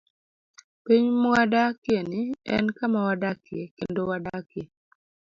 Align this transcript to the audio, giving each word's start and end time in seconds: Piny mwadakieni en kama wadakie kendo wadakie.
Piny 0.85 1.07
mwadakieni 1.21 2.21
en 2.53 2.65
kama 2.77 2.99
wadakie 3.07 3.63
kendo 3.77 4.01
wadakie. 4.09 4.65